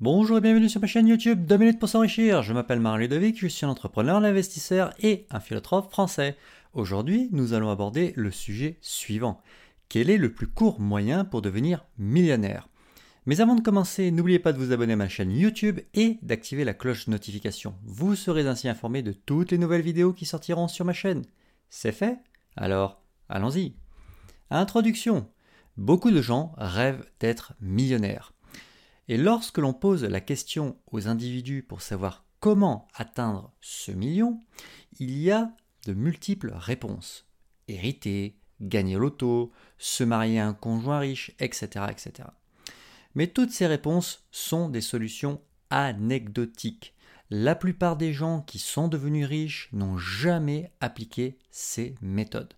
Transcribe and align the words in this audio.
Bonjour 0.00 0.38
et 0.38 0.40
bienvenue 0.40 0.68
sur 0.68 0.80
ma 0.80 0.86
chaîne 0.86 1.08
YouTube 1.08 1.44
2 1.44 1.56
minutes 1.56 1.80
pour 1.80 1.88
s'enrichir. 1.88 2.44
Je 2.44 2.52
m'appelle 2.52 2.78
Marc 2.78 3.00
Ludovic, 3.00 3.36
je 3.40 3.48
suis 3.48 3.66
un 3.66 3.70
entrepreneur, 3.70 4.14
un 4.14 4.22
investisseur 4.22 4.94
et 5.00 5.26
un 5.28 5.40
philosophe 5.40 5.90
français. 5.90 6.36
Aujourd'hui, 6.72 7.28
nous 7.32 7.52
allons 7.52 7.68
aborder 7.68 8.12
le 8.14 8.30
sujet 8.30 8.78
suivant. 8.80 9.42
Quel 9.88 10.08
est 10.08 10.16
le 10.16 10.32
plus 10.32 10.46
court 10.46 10.78
moyen 10.78 11.24
pour 11.24 11.42
devenir 11.42 11.84
millionnaire? 11.98 12.68
Mais 13.26 13.40
avant 13.40 13.56
de 13.56 13.60
commencer, 13.60 14.12
n'oubliez 14.12 14.38
pas 14.38 14.52
de 14.52 14.58
vous 14.58 14.70
abonner 14.70 14.92
à 14.92 14.96
ma 14.96 15.08
chaîne 15.08 15.32
YouTube 15.32 15.80
et 15.94 16.20
d'activer 16.22 16.62
la 16.64 16.74
cloche 16.74 17.06
de 17.06 17.10
notification. 17.10 17.74
Vous 17.82 18.14
serez 18.14 18.46
ainsi 18.46 18.68
informé 18.68 19.02
de 19.02 19.10
toutes 19.10 19.50
les 19.50 19.58
nouvelles 19.58 19.82
vidéos 19.82 20.12
qui 20.12 20.26
sortiront 20.26 20.68
sur 20.68 20.84
ma 20.84 20.92
chaîne. 20.92 21.24
C'est 21.70 21.90
fait? 21.90 22.18
Alors, 22.56 23.02
allons-y. 23.28 23.74
Introduction. 24.50 25.28
Beaucoup 25.76 26.12
de 26.12 26.22
gens 26.22 26.54
rêvent 26.56 27.04
d'être 27.18 27.54
millionnaires. 27.60 28.32
Et 29.08 29.16
lorsque 29.16 29.58
l'on 29.58 29.72
pose 29.72 30.04
la 30.04 30.20
question 30.20 30.76
aux 30.92 31.08
individus 31.08 31.62
pour 31.62 31.80
savoir 31.80 32.24
comment 32.40 32.88
atteindre 32.94 33.52
ce 33.60 33.90
million, 33.90 34.42
il 34.98 35.18
y 35.18 35.30
a 35.30 35.50
de 35.86 35.94
multiples 35.94 36.52
réponses. 36.54 37.26
Hériter, 37.68 38.36
gagner 38.60 38.96
l'auto, 38.96 39.52
se 39.78 40.04
marier 40.04 40.40
à 40.40 40.46
un 40.46 40.54
conjoint 40.54 40.98
riche, 40.98 41.32
etc., 41.38 41.86
etc. 41.90 42.28
Mais 43.14 43.28
toutes 43.28 43.50
ces 43.50 43.66
réponses 43.66 44.26
sont 44.30 44.68
des 44.68 44.80
solutions 44.80 45.40
anecdotiques. 45.70 46.94
La 47.30 47.54
plupart 47.54 47.96
des 47.96 48.12
gens 48.12 48.42
qui 48.42 48.58
sont 48.58 48.88
devenus 48.88 49.26
riches 49.26 49.68
n'ont 49.72 49.98
jamais 49.98 50.70
appliqué 50.80 51.38
ces 51.50 51.94
méthodes. 52.00 52.54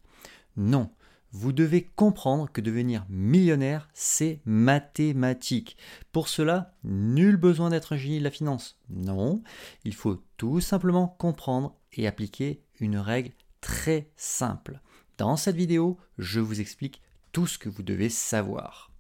Non, 0.57 0.91
vous 1.33 1.53
devez 1.53 1.85
comprendre 1.97 2.51
que 2.51 2.61
devenir 2.61 3.07
millionnaire, 3.09 3.89
c'est 3.95 4.41
mathématique. 4.45 5.77
Pour 6.13 6.29
cela, 6.29 6.75
nul 6.83 7.37
besoin 7.37 7.71
d'être 7.71 7.95
un 7.95 7.99
génie 7.99 8.19
de 8.19 8.25
la 8.25 8.31
finance. 8.31 8.79
Non, 8.89 9.43
il 9.85 9.95
faut 9.95 10.23
tout 10.37 10.61
simplement 10.61 11.07
comprendre 11.07 11.77
et 11.93 12.07
appliquer 12.07 12.63
une 12.81 12.97
règle 12.97 13.33
très 13.61 14.11
simple. 14.17 14.81
Dans 15.19 15.37
cette 15.37 15.57
vidéo, 15.57 15.99
je 16.19 16.41
vous 16.41 16.61
explique 16.61 17.01
tout 17.33 17.47
ce 17.47 17.59
que 17.59 17.69
vous 17.69 17.83
devez 17.83 18.09
savoir. 18.09 18.91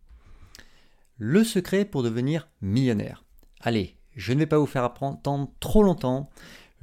Le 1.18 1.44
secret 1.44 1.84
pour 1.84 2.02
devenir 2.02 2.48
millionnaire. 2.60 3.24
Allez, 3.60 3.96
je 4.16 4.32
ne 4.32 4.38
vais 4.38 4.46
pas 4.46 4.58
vous 4.58 4.66
faire 4.66 4.84
attendre 4.84 5.50
trop 5.60 5.82
longtemps. 5.82 6.30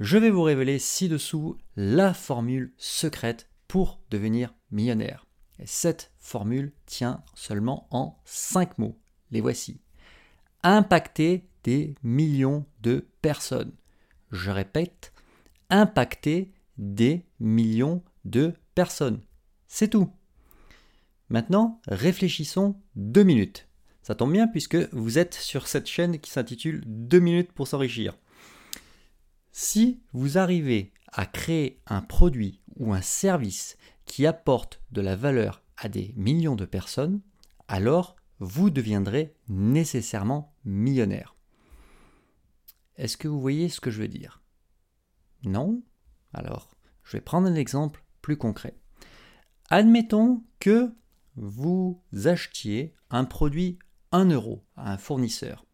Je 0.00 0.18
vais 0.18 0.30
vous 0.30 0.42
révéler 0.42 0.78
ci-dessous 0.78 1.56
la 1.76 2.14
formule 2.14 2.72
secrète 2.76 3.48
pour 3.66 4.00
devenir 4.10 4.54
millionnaire. 4.70 5.27
Et 5.58 5.66
cette 5.66 6.12
formule 6.18 6.72
tient 6.86 7.22
seulement 7.34 7.86
en 7.90 8.18
5 8.24 8.78
mots. 8.78 8.98
Les 9.30 9.40
voici. 9.40 9.80
Impacter 10.62 11.48
des 11.64 11.94
millions 12.02 12.64
de 12.80 13.08
personnes. 13.22 13.72
Je 14.30 14.50
répète, 14.50 15.12
impacter 15.70 16.52
des 16.76 17.26
millions 17.40 18.02
de 18.24 18.54
personnes. 18.74 19.20
C'est 19.66 19.88
tout. 19.88 20.10
Maintenant, 21.28 21.80
réfléchissons 21.86 22.80
deux 22.94 23.22
minutes. 23.22 23.68
Ça 24.02 24.14
tombe 24.14 24.32
bien 24.32 24.48
puisque 24.48 24.76
vous 24.92 25.18
êtes 25.18 25.34
sur 25.34 25.66
cette 25.66 25.86
chaîne 25.86 26.18
qui 26.18 26.30
s'intitule 26.30 26.82
2 26.86 27.18
minutes 27.18 27.52
pour 27.52 27.68
s'enrichir. 27.68 28.16
Si 29.52 30.00
vous 30.12 30.38
arrivez 30.38 30.92
à 31.12 31.26
créer 31.26 31.80
un 31.86 32.00
produit 32.00 32.60
ou 32.78 32.94
un 32.94 33.02
service 33.02 33.76
qui 34.04 34.26
apporte 34.26 34.80
de 34.90 35.00
la 35.00 35.16
valeur 35.16 35.62
à 35.76 35.88
des 35.88 36.14
millions 36.16 36.56
de 36.56 36.64
personnes, 36.64 37.20
alors 37.68 38.16
vous 38.40 38.70
deviendrez 38.70 39.34
nécessairement 39.48 40.54
millionnaire. 40.64 41.34
Est-ce 42.96 43.16
que 43.16 43.28
vous 43.28 43.40
voyez 43.40 43.68
ce 43.68 43.80
que 43.80 43.90
je 43.90 44.00
veux 44.00 44.08
dire? 44.08 44.42
Non? 45.44 45.82
Alors, 46.32 46.68
je 47.04 47.16
vais 47.16 47.20
prendre 47.20 47.48
un 47.48 47.54
exemple 47.54 48.04
plus 48.22 48.36
concret. 48.36 48.76
Admettons 49.70 50.42
que 50.58 50.92
vous 51.36 52.02
achetiez 52.24 52.94
un 53.10 53.24
produit 53.24 53.78
1 54.12 54.30
euro 54.30 54.64
à 54.76 54.92
un 54.92 54.98
fournisseur 54.98 55.64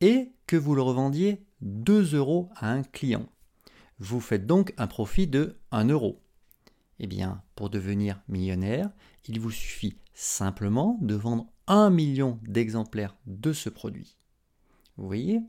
et 0.00 0.32
que 0.46 0.56
vous 0.56 0.74
le 0.74 0.82
revendiez 0.82 1.46
2 1.60 2.14
euros 2.14 2.50
à 2.56 2.70
un 2.70 2.82
client. 2.82 3.28
Vous 3.98 4.20
faites 4.20 4.46
donc 4.46 4.74
un 4.76 4.86
profit 4.86 5.26
de 5.26 5.58
1 5.70 5.88
euro. 5.88 6.22
Eh 6.98 7.06
bien, 7.06 7.42
pour 7.54 7.70
devenir 7.70 8.22
millionnaire, 8.28 8.90
il 9.26 9.40
vous 9.40 9.50
suffit 9.50 9.98
simplement 10.14 10.98
de 11.00 11.14
vendre 11.14 11.46
un 11.66 11.90
million 11.90 12.38
d'exemplaires 12.42 13.16
de 13.26 13.52
ce 13.52 13.68
produit. 13.68 14.16
Vous 14.96 15.06
voyez, 15.06 15.40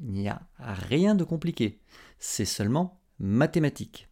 il 0.00 0.12
n'y 0.12 0.28
a 0.28 0.42
rien 0.58 1.14
de 1.14 1.24
compliqué. 1.24 1.80
C'est 2.18 2.44
seulement 2.44 3.00
mathématique. 3.18 4.08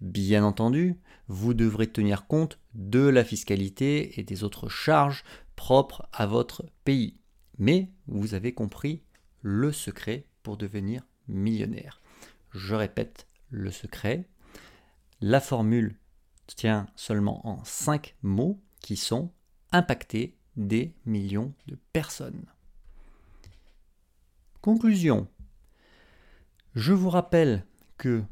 Bien 0.00 0.44
entendu, 0.44 1.00
vous 1.28 1.54
devrez 1.54 1.86
tenir 1.86 2.26
compte 2.26 2.58
de 2.74 3.00
la 3.00 3.24
fiscalité 3.24 4.20
et 4.20 4.24
des 4.24 4.44
autres 4.44 4.68
charges 4.68 5.24
propres 5.56 6.08
à 6.12 6.26
votre 6.26 6.66
pays. 6.84 7.20
Mais 7.58 7.90
vous 8.06 8.34
avez 8.34 8.52
compris 8.52 9.02
le 9.40 9.72
secret 9.72 10.26
pour 10.42 10.56
devenir 10.56 11.06
millionnaire. 11.28 12.02
Je 12.52 12.74
répète 12.74 13.26
le 13.50 13.70
secret, 13.70 14.28
la 15.20 15.40
formule 15.40 15.98
tient 16.46 16.86
seulement 16.94 17.46
en 17.46 17.64
5 17.64 18.16
mots 18.22 18.60
qui 18.80 18.96
sont 18.96 19.32
impacter 19.72 20.36
des 20.56 20.94
millions 21.04 21.52
de 21.66 21.78
personnes. 21.92 22.46
Conclusion. 24.60 25.28
Je 26.74 26.92
vous 26.92 27.10
rappelle 27.10 27.64
que 27.98 28.22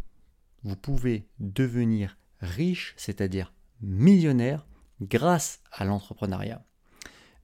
vous 0.62 0.76
pouvez 0.76 1.28
devenir 1.38 2.18
riche, 2.40 2.94
c'est-à-dire 2.96 3.52
millionnaire, 3.80 4.66
grâce 5.00 5.60
à 5.72 5.84
l'entrepreneuriat. 5.84 6.64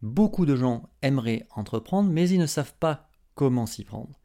Beaucoup 0.03 0.47
de 0.47 0.57
gens 0.57 0.89
aimeraient 1.03 1.47
entreprendre, 1.51 2.11
mais 2.11 2.29
ils 2.29 2.39
ne 2.39 2.47
savent 2.47 2.75
pas 2.75 3.11
comment 3.35 3.67
s'y 3.67 3.85
prendre. 3.85 4.19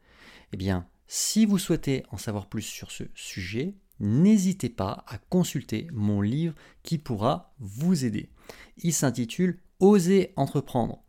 Eh 0.52 0.56
bien, 0.56 0.88
si 1.06 1.44
vous 1.44 1.58
souhaitez 1.58 2.04
en 2.10 2.16
savoir 2.16 2.46
plus 2.46 2.62
sur 2.62 2.90
ce 2.90 3.04
sujet, 3.14 3.74
n'hésitez 4.00 4.68
pas 4.68 5.04
à 5.06 5.18
consulter 5.18 5.88
mon 5.92 6.20
livre 6.20 6.54
qui 6.82 6.98
pourra 6.98 7.54
vous 7.58 8.04
aider. 8.04 8.30
Il 8.78 8.92
s'intitule 8.92 9.58
Oser 9.78 10.32
entreprendre. 10.36 11.02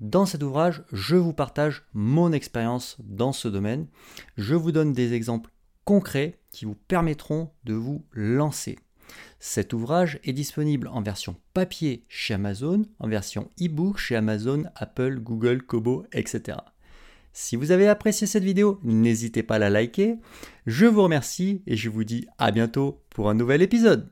Dans 0.00 0.26
cet 0.26 0.42
ouvrage, 0.42 0.82
je 0.92 1.16
vous 1.16 1.32
partage 1.32 1.84
mon 1.92 2.32
expérience 2.32 2.96
dans 3.00 3.32
ce 3.32 3.48
domaine. 3.48 3.86
Je 4.36 4.54
vous 4.54 4.72
donne 4.72 4.92
des 4.92 5.14
exemples 5.14 5.50
concrets 5.84 6.40
qui 6.50 6.64
vous 6.64 6.74
permettront 6.74 7.50
de 7.64 7.74
vous 7.74 8.04
lancer. 8.12 8.78
Cet 9.38 9.72
ouvrage 9.72 10.20
est 10.24 10.32
disponible 10.32 10.88
en 10.88 11.02
version 11.02 11.36
papier 11.54 12.04
chez 12.08 12.34
Amazon, 12.34 12.86
en 12.98 13.08
version 13.08 13.50
e-book 13.60 13.98
chez 13.98 14.16
Amazon, 14.16 14.64
Apple, 14.74 15.20
Google, 15.20 15.62
Kobo, 15.62 16.04
etc. 16.12 16.58
Si 17.32 17.56
vous 17.56 17.70
avez 17.70 17.88
apprécié 17.88 18.26
cette 18.26 18.44
vidéo, 18.44 18.80
n'hésitez 18.82 19.42
pas 19.42 19.56
à 19.56 19.58
la 19.58 19.70
liker. 19.70 20.16
Je 20.66 20.86
vous 20.86 21.02
remercie 21.02 21.62
et 21.66 21.76
je 21.76 21.88
vous 21.88 22.04
dis 22.04 22.26
à 22.38 22.50
bientôt 22.50 23.02
pour 23.10 23.30
un 23.30 23.34
nouvel 23.34 23.62
épisode. 23.62 24.10